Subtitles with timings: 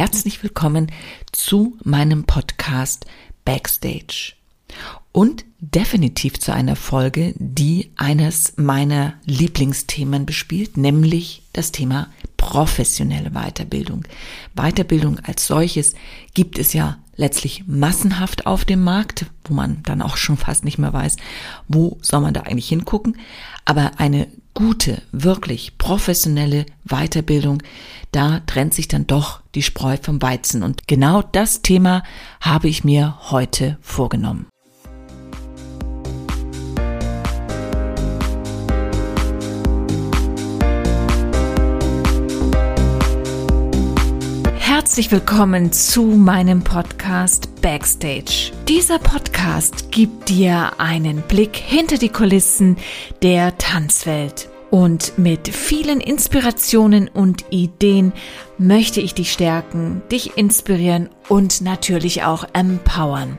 [0.00, 0.90] herzlich willkommen
[1.30, 3.04] zu meinem Podcast
[3.44, 4.32] Backstage.
[5.12, 12.08] Und definitiv zu einer Folge, die eines meiner Lieblingsthemen bespielt, nämlich das Thema
[12.38, 14.06] professionelle Weiterbildung.
[14.54, 15.92] Weiterbildung als solches
[16.32, 20.78] gibt es ja letztlich massenhaft auf dem Markt, wo man dann auch schon fast nicht
[20.78, 21.16] mehr weiß,
[21.68, 23.18] wo soll man da eigentlich hingucken.
[23.66, 27.62] Aber eine gute, wirklich professionelle Weiterbildung,
[28.12, 30.62] da trennt sich dann doch die Spreu vom Weizen.
[30.62, 32.02] Und genau das Thema
[32.40, 34.46] habe ich mir heute vorgenommen.
[45.00, 48.52] Herzlich willkommen zu meinem Podcast Backstage.
[48.68, 52.76] Dieser Podcast gibt dir einen Blick hinter die Kulissen
[53.22, 54.50] der Tanzwelt.
[54.70, 58.12] Und mit vielen Inspirationen und Ideen
[58.58, 63.38] möchte ich dich stärken, dich inspirieren und natürlich auch empowern.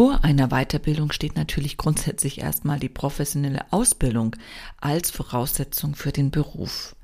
[0.00, 4.34] Vor einer Weiterbildung steht natürlich grundsätzlich erstmal die professionelle Ausbildung
[4.80, 6.96] als Voraussetzung für den Beruf.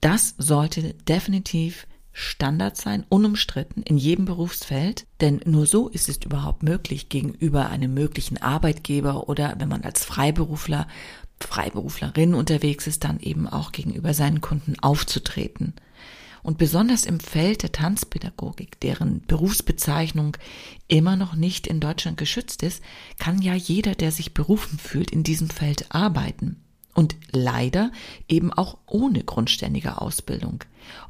[0.00, 6.62] Das sollte definitiv Standard sein, unumstritten in jedem Berufsfeld, denn nur so ist es überhaupt
[6.62, 10.86] möglich, gegenüber einem möglichen Arbeitgeber oder wenn man als Freiberufler,
[11.40, 15.74] Freiberuflerin unterwegs ist, dann eben auch gegenüber seinen Kunden aufzutreten.
[16.48, 20.38] Und besonders im Feld der Tanzpädagogik, deren Berufsbezeichnung
[20.88, 22.82] immer noch nicht in Deutschland geschützt ist,
[23.18, 26.56] kann ja jeder, der sich berufen fühlt, in diesem Feld arbeiten.
[26.94, 27.92] Und leider
[28.30, 30.64] eben auch ohne grundständige Ausbildung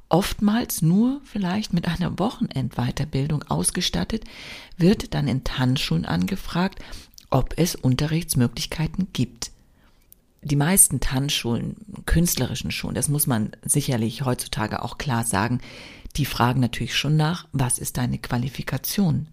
[0.08, 4.24] oftmals nur vielleicht mit einer Wochenendweiterbildung ausgestattet,
[4.76, 6.80] wird dann in Tanzschulen angefragt,
[7.30, 9.52] ob es Unterrichtsmöglichkeiten gibt.
[10.42, 11.76] Die meisten Tanzschulen,
[12.06, 15.60] künstlerischen Schulen, das muss man sicherlich heutzutage auch klar sagen,
[16.16, 19.28] die fragen natürlich schon nach, was ist deine Qualifikation?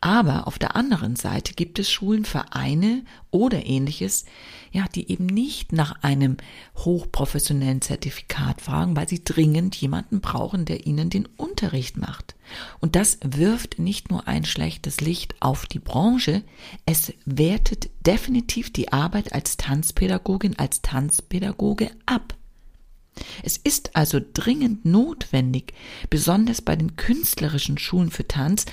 [0.00, 4.26] Aber auf der anderen Seite gibt es Schulen, Vereine oder ähnliches,
[4.70, 6.36] ja, die eben nicht nach einem
[6.76, 12.36] hochprofessionellen Zertifikat fragen, weil sie dringend jemanden brauchen, der ihnen den Unterricht macht.
[12.78, 16.44] Und das wirft nicht nur ein schlechtes Licht auf die Branche,
[16.86, 22.34] es wertet definitiv die Arbeit als Tanzpädagogin, als Tanzpädagoge ab.
[23.42, 25.74] Es ist also dringend notwendig,
[26.08, 28.64] besonders bei den künstlerischen Schulen für Tanz,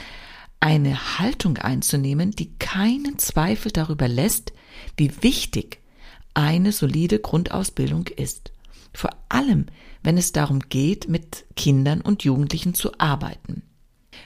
[0.59, 4.53] eine Haltung einzunehmen, die keinen Zweifel darüber lässt,
[4.97, 5.79] wie wichtig
[6.33, 8.51] eine solide Grundausbildung ist.
[8.93, 9.67] Vor allem,
[10.03, 13.63] wenn es darum geht, mit Kindern und Jugendlichen zu arbeiten.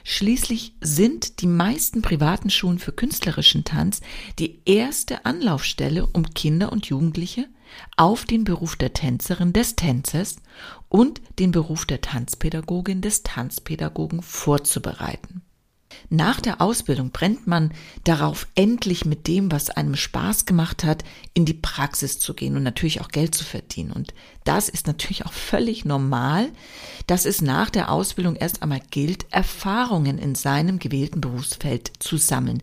[0.04, 4.00] Schließlich sind die meisten privaten Schulen für künstlerischen Tanz
[4.38, 7.48] die erste Anlaufstelle, um Kinder und Jugendliche
[7.96, 10.36] auf den Beruf der Tänzerin des Tänzers
[10.88, 15.42] und den Beruf der Tanzpädagogin des Tanzpädagogen vorzubereiten.
[16.12, 17.72] Nach der Ausbildung brennt man
[18.02, 21.04] darauf, endlich mit dem, was einem Spaß gemacht hat,
[21.34, 23.92] in die Praxis zu gehen und natürlich auch Geld zu verdienen.
[23.92, 24.12] Und
[24.42, 26.50] das ist natürlich auch völlig normal,
[27.06, 32.60] dass es nach der Ausbildung erst einmal gilt, Erfahrungen in seinem gewählten Berufsfeld zu sammeln.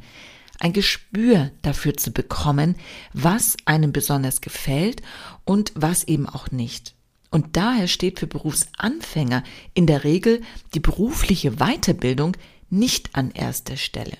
[0.59, 2.75] Ein Gespür dafür zu bekommen,
[3.13, 5.01] was einem besonders gefällt
[5.45, 6.95] und was eben auch nicht.
[7.29, 9.43] Und daher steht für Berufsanfänger
[9.73, 10.41] in der Regel
[10.73, 12.35] die berufliche Weiterbildung
[12.69, 14.17] nicht an erster Stelle.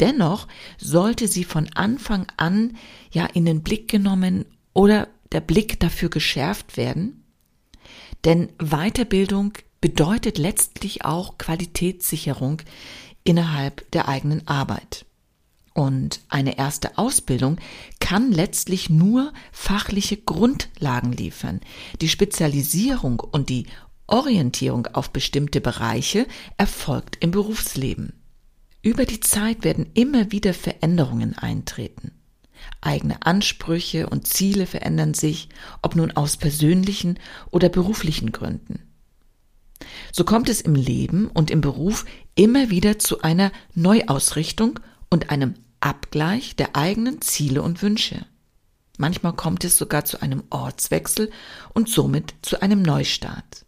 [0.00, 2.76] Dennoch sollte sie von Anfang an
[3.12, 7.24] ja in den Blick genommen oder der Blick dafür geschärft werden,
[8.24, 12.62] denn Weiterbildung bedeutet letztlich auch Qualitätssicherung
[13.24, 15.06] innerhalb der eigenen Arbeit.
[15.74, 17.58] Und eine erste Ausbildung
[17.98, 21.60] kann letztlich nur fachliche Grundlagen liefern.
[22.00, 23.66] Die Spezialisierung und die
[24.12, 26.26] Orientierung auf bestimmte Bereiche
[26.58, 28.12] erfolgt im Berufsleben.
[28.82, 32.12] Über die Zeit werden immer wieder Veränderungen eintreten.
[32.82, 35.48] Eigene Ansprüche und Ziele verändern sich,
[35.80, 37.18] ob nun aus persönlichen
[37.50, 38.82] oder beruflichen Gründen.
[40.12, 42.04] So kommt es im Leben und im Beruf
[42.34, 48.26] immer wieder zu einer Neuausrichtung und einem Abgleich der eigenen Ziele und Wünsche.
[48.98, 51.30] Manchmal kommt es sogar zu einem Ortswechsel
[51.72, 53.64] und somit zu einem Neustart.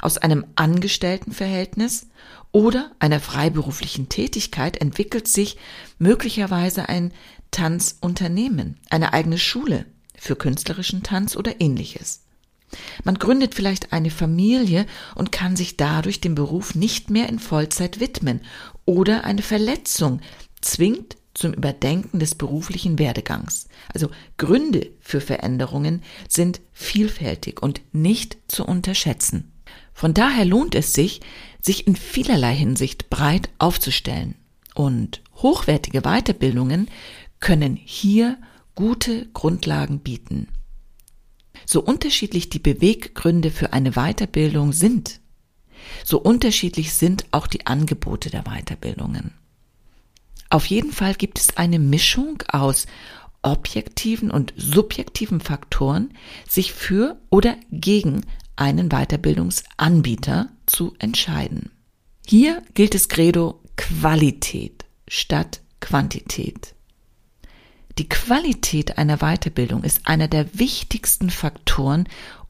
[0.00, 2.08] Aus einem Angestelltenverhältnis
[2.52, 5.56] oder einer freiberuflichen Tätigkeit entwickelt sich
[5.98, 7.12] möglicherweise ein
[7.50, 9.86] Tanzunternehmen, eine eigene Schule
[10.16, 12.24] für künstlerischen Tanz oder ähnliches.
[13.04, 18.00] Man gründet vielleicht eine Familie und kann sich dadurch dem Beruf nicht mehr in Vollzeit
[18.00, 18.42] widmen
[18.84, 20.20] oder eine Verletzung
[20.60, 23.68] zwingt zum Überdenken des beruflichen Werdegangs.
[23.94, 29.52] Also Gründe für Veränderungen sind vielfältig und nicht zu unterschätzen.
[29.98, 31.22] Von daher lohnt es sich,
[31.60, 34.36] sich in vielerlei Hinsicht breit aufzustellen.
[34.76, 36.88] Und hochwertige Weiterbildungen
[37.40, 38.38] können hier
[38.76, 40.46] gute Grundlagen bieten.
[41.66, 45.18] So unterschiedlich die Beweggründe für eine Weiterbildung sind,
[46.04, 49.34] so unterschiedlich sind auch die Angebote der Weiterbildungen.
[50.48, 52.86] Auf jeden Fall gibt es eine Mischung aus
[53.42, 56.14] objektiven und subjektiven Faktoren,
[56.48, 58.20] sich für oder gegen
[58.58, 61.70] einen Weiterbildungsanbieter zu entscheiden.
[62.26, 66.74] Hier gilt es Credo Qualität statt Quantität.
[67.98, 72.08] Die Qualität einer Weiterbildung ist einer der wichtigsten Faktoren,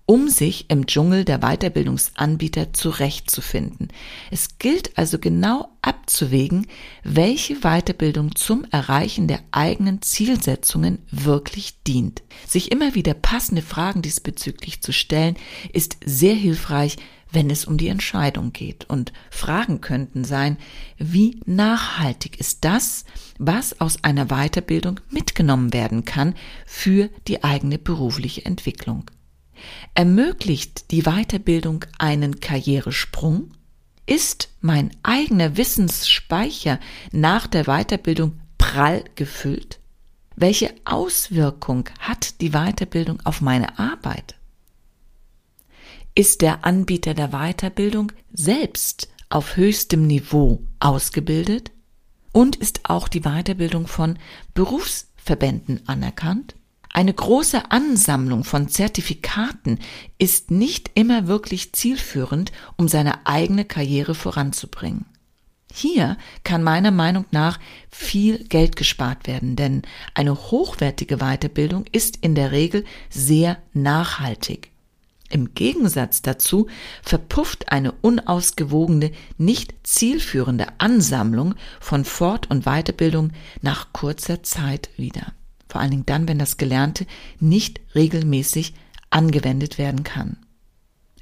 [0.08, 3.88] um sich im Dschungel der Weiterbildungsanbieter zurechtzufinden.
[4.30, 6.66] Es gilt also genau abzuwägen,
[7.04, 12.22] welche Weiterbildung zum Erreichen der eigenen Zielsetzungen wirklich dient.
[12.46, 15.36] Sich immer wieder passende Fragen diesbezüglich zu stellen,
[15.74, 16.96] ist sehr hilfreich,
[17.30, 18.88] wenn es um die Entscheidung geht.
[18.88, 20.56] Und Fragen könnten sein,
[20.96, 23.04] wie nachhaltig ist das,
[23.38, 26.34] was aus einer Weiterbildung mitgenommen werden kann
[26.64, 29.10] für die eigene berufliche Entwicklung?
[29.94, 33.52] Ermöglicht die Weiterbildung einen Karrieresprung?
[34.06, 36.80] Ist mein eigener Wissensspeicher
[37.12, 39.78] nach der Weiterbildung prall gefüllt?
[40.34, 44.36] Welche Auswirkung hat die Weiterbildung auf meine Arbeit?
[46.14, 51.70] Ist der Anbieter der Weiterbildung selbst auf höchstem Niveau ausgebildet?
[52.32, 54.18] Und ist auch die Weiterbildung von
[54.54, 56.54] Berufsverbänden anerkannt?
[56.98, 59.78] Eine große Ansammlung von Zertifikaten
[60.18, 65.06] ist nicht immer wirklich zielführend, um seine eigene Karriere voranzubringen.
[65.72, 69.82] Hier kann meiner Meinung nach viel Geld gespart werden, denn
[70.14, 74.72] eine hochwertige Weiterbildung ist in der Regel sehr nachhaltig.
[75.30, 76.66] Im Gegensatz dazu
[77.04, 83.30] verpufft eine unausgewogene, nicht zielführende Ansammlung von Fort- und Weiterbildung
[83.62, 85.32] nach kurzer Zeit wieder.
[85.68, 87.06] Vor allen Dingen dann, wenn das Gelernte
[87.40, 88.74] nicht regelmäßig
[89.10, 90.38] angewendet werden kann.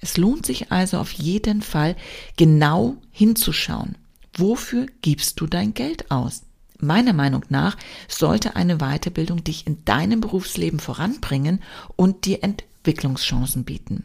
[0.00, 1.96] Es lohnt sich also auf jeden Fall
[2.36, 3.96] genau hinzuschauen.
[4.34, 6.42] Wofür gibst du dein Geld aus?
[6.78, 7.76] Meiner Meinung nach
[8.06, 11.62] sollte eine Weiterbildung dich in deinem Berufsleben voranbringen
[11.96, 14.04] und dir Entwicklungschancen bieten.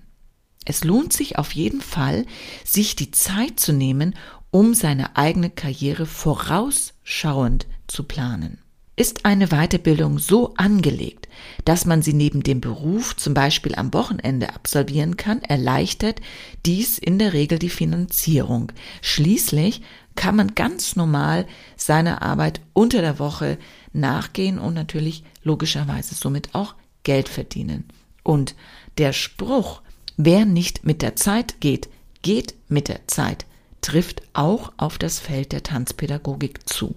[0.64, 2.26] Es lohnt sich auf jeden Fall,
[2.64, 4.16] sich die Zeit zu nehmen,
[4.52, 8.61] um seine eigene Karriere vorausschauend zu planen.
[9.02, 11.28] Ist eine Weiterbildung so angelegt,
[11.66, 16.22] dass man sie neben dem Beruf zum Beispiel am Wochenende absolvieren kann, erleichtert
[16.68, 18.72] dies in der Regel die Finanzierung.
[19.02, 19.82] Schließlich
[20.14, 23.58] kann man ganz normal seiner Arbeit unter der Woche
[23.92, 27.86] nachgehen und natürlich logischerweise somit auch Geld verdienen.
[28.22, 28.54] Und
[29.00, 29.82] der Spruch,
[30.16, 31.90] wer nicht mit der Zeit geht,
[32.22, 33.48] geht mit der Zeit,
[33.82, 36.94] trifft auch auf das Feld der Tanzpädagogik zu.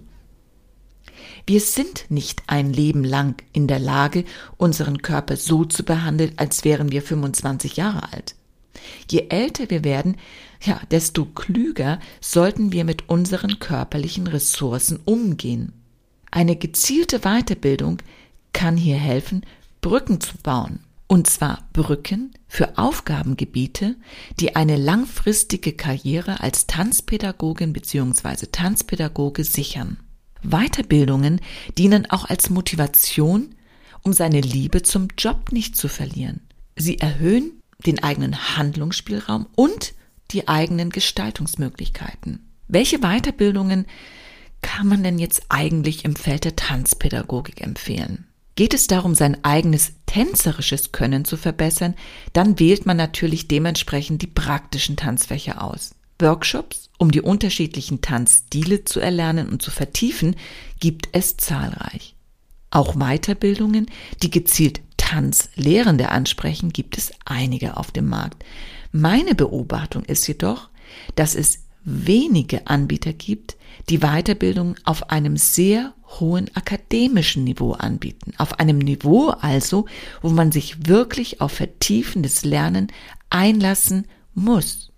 [1.47, 4.25] Wir sind nicht ein Leben lang in der Lage,
[4.57, 8.35] unseren Körper so zu behandeln, als wären wir 25 Jahre alt.
[9.09, 10.17] Je älter wir werden,
[10.61, 15.73] ja, desto klüger sollten wir mit unseren körperlichen Ressourcen umgehen.
[16.31, 17.99] Eine gezielte Weiterbildung
[18.51, 19.45] kann hier helfen,
[19.81, 20.79] Brücken zu bauen.
[21.07, 23.95] Und zwar Brücken für Aufgabengebiete,
[24.39, 28.47] die eine langfristige Karriere als Tanzpädagogin bzw.
[28.51, 29.97] Tanzpädagoge sichern.
[30.45, 31.41] Weiterbildungen
[31.77, 33.55] dienen auch als Motivation,
[34.03, 36.41] um seine Liebe zum Job nicht zu verlieren.
[36.75, 39.93] Sie erhöhen den eigenen Handlungsspielraum und
[40.31, 42.51] die eigenen Gestaltungsmöglichkeiten.
[42.67, 43.85] Welche Weiterbildungen
[44.61, 48.25] kann man denn jetzt eigentlich im Feld der Tanzpädagogik empfehlen?
[48.55, 51.93] Geht es darum, sein eigenes tänzerisches Können zu verbessern,
[52.33, 55.93] dann wählt man natürlich dementsprechend die praktischen Tanzfächer aus.
[56.19, 60.35] Workshops, um die unterschiedlichen Tanzstile zu erlernen und zu vertiefen,
[60.79, 62.15] gibt es zahlreich.
[62.71, 63.87] Auch Weiterbildungen,
[64.21, 68.43] die gezielt Tanzlehrende ansprechen, gibt es einige auf dem Markt.
[68.91, 70.69] Meine Beobachtung ist jedoch,
[71.15, 73.57] dass es wenige Anbieter gibt,
[73.89, 78.33] die Weiterbildung auf einem sehr hohen akademischen Niveau anbieten.
[78.37, 79.85] Auf einem Niveau also,
[80.21, 82.87] wo man sich wirklich auf vertiefendes Lernen
[83.29, 84.91] einlassen muss.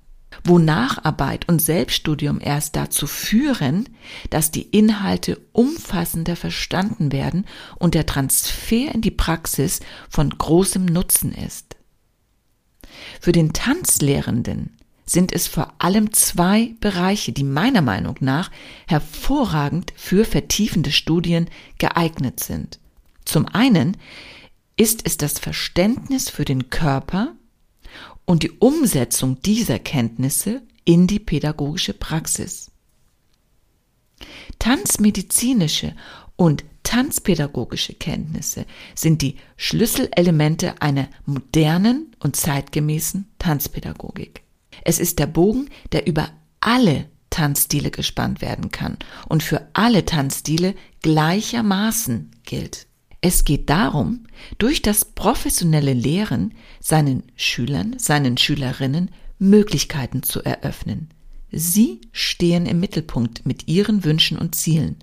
[0.47, 3.89] Wo Nacharbeit und Selbststudium erst dazu führen,
[4.29, 7.45] dass die Inhalte umfassender verstanden werden
[7.77, 11.75] und der Transfer in die Praxis von großem Nutzen ist.
[13.19, 18.51] Für den Tanzlehrenden sind es vor allem zwei Bereiche, die meiner Meinung nach
[18.87, 22.79] hervorragend für vertiefende Studien geeignet sind.
[23.25, 23.97] Zum einen
[24.75, 27.35] ist es das Verständnis für den Körper
[28.27, 32.69] und die Umsetzung dieser Kenntnisse in die pädagogische Praxis.
[34.59, 35.95] Tanzmedizinische
[36.35, 38.65] und tanzpädagogische Kenntnisse
[38.95, 44.43] sind die Schlüsselelemente einer modernen und zeitgemäßen Tanzpädagogik.
[44.83, 46.29] Es ist der Bogen, der über
[46.59, 52.86] alle Tanzstile gespannt werden kann und für alle Tanzstile gleichermaßen gilt.
[53.21, 54.25] Es geht darum,
[54.57, 61.09] durch das professionelle Lehren seinen Schülern, seinen Schülerinnen Möglichkeiten zu eröffnen.
[61.51, 64.97] Sie stehen im Mittelpunkt mit ihren Wünschen und Zielen.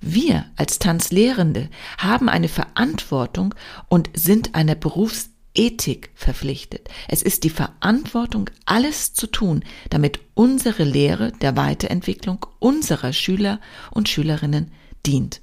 [0.00, 1.68] Wir als Tanzlehrende
[1.98, 3.54] haben eine Verantwortung
[3.88, 6.88] und sind einer Berufsethik verpflichtet.
[7.08, 13.60] Es ist die Verantwortung, alles zu tun, damit unsere Lehre der Weiterentwicklung unserer Schüler
[13.90, 14.72] und Schülerinnen
[15.04, 15.42] dient.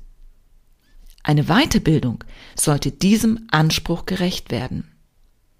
[1.27, 2.23] Eine Weiterbildung
[2.55, 4.87] sollte diesem Anspruch gerecht werden.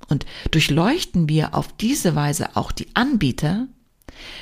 [0.07, 3.67] Und durchleuchten wir auf diese Weise auch die Anbieter,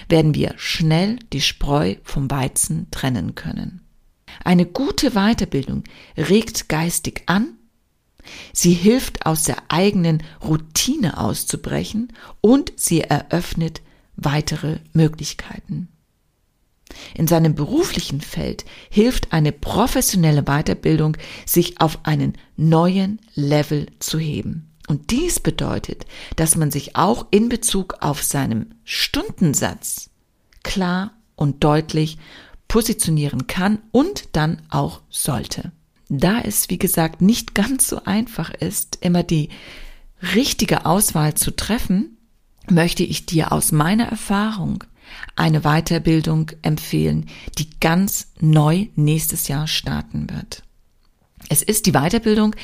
[0.07, 3.81] werden wir schnell die Spreu vom Weizen trennen können.
[4.43, 7.57] Eine gute Weiterbildung regt geistig an,
[8.53, 13.81] sie hilft aus der eigenen Routine auszubrechen und sie eröffnet
[14.15, 15.87] weitere Möglichkeiten.
[17.13, 24.71] In seinem beruflichen Feld hilft eine professionelle Weiterbildung, sich auf einen neuen Level zu heben.
[24.87, 30.09] Und dies bedeutet, dass man sich auch in Bezug auf seinem Stundensatz
[30.63, 32.17] klar und deutlich
[32.67, 35.71] positionieren kann und dann auch sollte.
[36.09, 39.49] Da es, wie gesagt, nicht ganz so einfach ist, immer die
[40.35, 42.17] richtige Auswahl zu treffen,
[42.69, 44.83] möchte ich dir aus meiner Erfahrung
[45.35, 50.63] eine Weiterbildung empfehlen, die ganz neu nächstes Jahr starten wird.
[51.49, 52.55] Es ist die Weiterbildung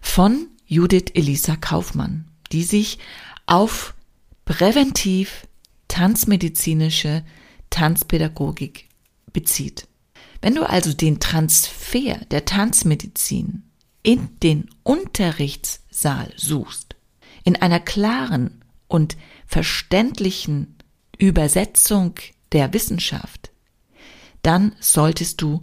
[0.00, 2.98] von Judith Elisa Kaufmann, die sich
[3.46, 3.94] auf
[4.44, 5.46] präventiv
[5.88, 7.24] tanzmedizinische
[7.70, 8.88] Tanzpädagogik
[9.32, 9.88] bezieht.
[10.42, 13.64] Wenn du also den Transfer der Tanzmedizin
[14.02, 16.96] in den Unterrichtssaal suchst,
[17.44, 19.16] in einer klaren und
[19.46, 20.76] verständlichen
[21.20, 22.14] Übersetzung
[22.52, 23.50] der Wissenschaft,
[24.42, 25.62] dann solltest du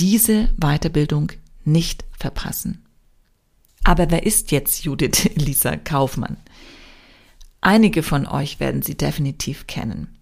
[0.00, 1.32] diese Weiterbildung
[1.64, 2.84] nicht verpassen.
[3.84, 6.38] Aber wer ist jetzt Judith Lisa Kaufmann?
[7.60, 10.18] Einige von euch werden sie definitiv kennen.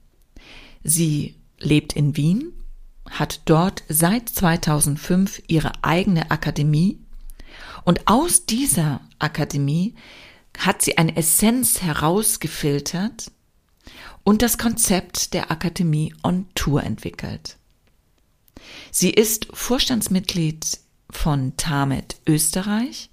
[0.84, 2.52] Sie lebt in Wien,
[3.08, 6.98] hat dort seit 2005 ihre eigene Akademie
[7.84, 9.94] und aus dieser Akademie
[10.58, 13.30] hat sie eine Essenz herausgefiltert,
[14.24, 17.56] und das Konzept der Akademie on Tour entwickelt.
[18.90, 20.78] Sie ist Vorstandsmitglied
[21.10, 23.10] von TAMED Österreich,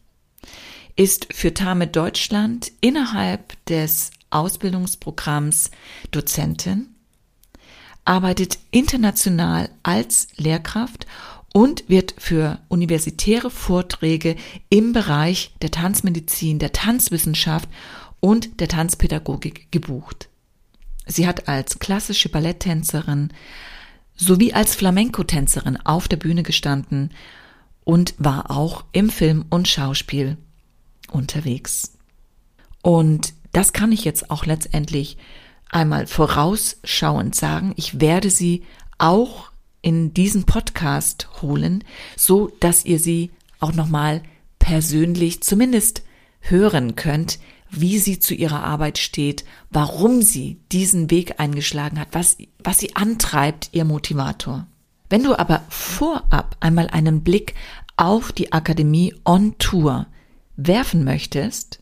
[0.95, 5.71] ist für TAMED Deutschland innerhalb des Ausbildungsprogramms
[6.11, 6.95] Dozentin,
[8.05, 11.07] arbeitet international als Lehrkraft
[11.53, 14.35] und wird für universitäre Vorträge
[14.69, 17.69] im Bereich der Tanzmedizin, der Tanzwissenschaft
[18.19, 20.28] und der Tanzpädagogik gebucht.
[21.09, 23.33] Sie hat als klassische Balletttänzerin
[24.15, 27.11] sowie als Flamenco-Tänzerin auf der Bühne gestanden
[27.83, 30.37] und war auch im Film und Schauspiel
[31.11, 31.97] unterwegs.
[32.83, 35.17] Und das kann ich jetzt auch letztendlich
[35.69, 37.73] einmal vorausschauend sagen.
[37.75, 38.63] Ich werde sie
[38.99, 39.51] auch
[39.81, 41.83] in diesen Podcast holen,
[42.15, 44.21] so dass ihr sie auch nochmal
[44.59, 46.03] persönlich zumindest
[46.41, 47.39] hören könnt,
[47.71, 52.95] wie sie zu ihrer Arbeit steht, warum sie diesen Weg eingeschlagen hat, was, was sie
[52.95, 54.67] antreibt, ihr Motivator.
[55.09, 57.55] Wenn du aber vorab einmal einen Blick
[57.97, 60.07] auf die Akademie on Tour
[60.55, 61.81] werfen möchtest,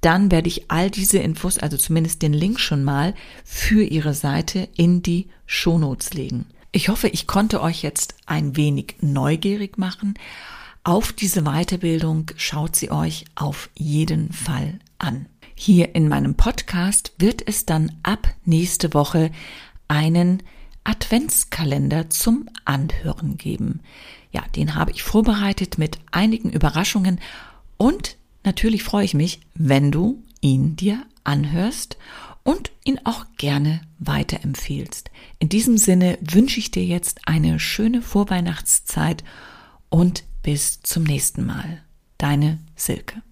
[0.00, 3.14] dann werde ich all diese Infos, also zumindest den Link schon mal,
[3.44, 6.46] für ihre Seite in die Shownotes legen.
[6.72, 10.14] Ich hoffe, ich konnte euch jetzt ein wenig neugierig machen.
[10.84, 15.26] Auf diese Weiterbildung schaut sie euch auf jeden Fall an.
[15.54, 19.30] Hier in meinem Podcast wird es dann ab nächste Woche
[19.88, 20.42] einen
[20.84, 23.80] Adventskalender zum Anhören geben.
[24.32, 27.20] Ja, den habe ich vorbereitet mit einigen Überraschungen
[27.76, 31.96] und natürlich freue ich mich, wenn du ihn dir anhörst
[32.42, 35.10] und ihn auch gerne weiterempfehlst.
[35.38, 39.22] In diesem Sinne wünsche ich dir jetzt eine schöne Vorweihnachtszeit
[39.88, 41.82] und bis zum nächsten Mal.
[42.18, 43.22] Deine Silke.